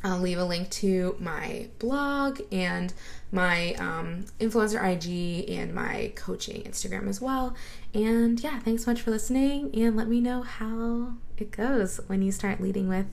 I'll 0.07 0.19
leave 0.19 0.37
a 0.37 0.45
link 0.45 0.69
to 0.71 1.15
my 1.19 1.67
blog 1.79 2.39
and 2.51 2.93
my 3.31 3.73
um, 3.73 4.25
influencer 4.39 4.81
IG 4.81 5.49
and 5.49 5.73
my 5.73 6.13
coaching 6.15 6.63
Instagram 6.63 7.07
as 7.07 7.19
well. 7.19 7.55
And 7.93 8.39
yeah, 8.39 8.59
thanks 8.59 8.85
so 8.85 8.91
much 8.91 9.01
for 9.01 9.11
listening. 9.11 9.69
And 9.73 9.95
let 9.95 10.07
me 10.07 10.21
know 10.21 10.43
how 10.43 11.13
it 11.37 11.51
goes 11.51 11.99
when 12.07 12.21
you 12.21 12.31
start 12.31 12.61
leading 12.61 12.87
with 12.87 13.07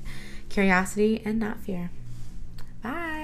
curiosity 0.49 1.21
and 1.25 1.39
not 1.39 1.59
fear. 1.61 1.91
Bye. 2.83 3.24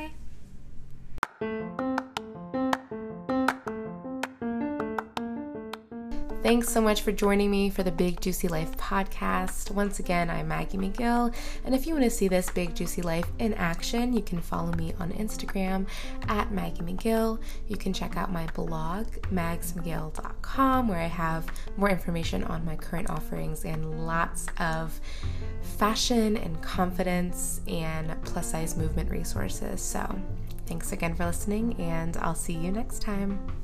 Thanks 6.43 6.71
so 6.71 6.81
much 6.81 7.03
for 7.03 7.13
joining 7.13 7.51
me 7.51 7.69
for 7.69 7.83
the 7.83 7.93
Big 7.93 8.19
Juicy 8.19 8.49
Life 8.49 8.75
podcast. 8.79 9.71
Once 9.71 9.99
again, 9.99 10.31
I'm 10.31 10.49
Maggie 10.49 10.79
McGill, 10.79 11.35
and 11.67 11.75
if 11.75 11.87
you 11.87 11.93
want 11.93 12.05
to 12.05 12.11
see 12.11 12.29
this 12.29 12.49
Big 12.49 12.75
Juicy 12.75 13.03
Life 13.03 13.27
in 13.39 13.53
action, 13.55 14.15
you 14.15 14.23
can 14.23 14.41
follow 14.41 14.73
me 14.73 14.95
on 14.99 15.13
Instagram 15.13 15.87
at 16.29 16.51
Maggie 16.51 16.81
McGill. 16.81 17.39
You 17.69 17.77
can 17.77 17.93
check 17.93 18.17
out 18.17 18.33
my 18.33 18.47
blog, 18.55 19.07
magsmcgill.com, 19.31 20.89
where 20.89 21.01
I 21.01 21.09
have 21.09 21.45
more 21.77 21.91
information 21.91 22.43
on 22.45 22.65
my 22.65 22.75
current 22.75 23.11
offerings 23.11 23.67
and 23.67 24.07
lots 24.07 24.47
of 24.59 24.99
fashion 25.61 26.39
and 26.39 26.61
confidence 26.63 27.61
and 27.69 28.17
plus 28.25 28.51
size 28.51 28.79
movement 28.79 29.11
resources. 29.11 29.83
So, 29.83 30.19
thanks 30.65 30.93
again 30.93 31.15
for 31.15 31.27
listening, 31.27 31.79
and 31.79 32.17
I'll 32.17 32.35
see 32.35 32.55
you 32.55 32.73
next 32.73 33.03
time. 33.03 33.60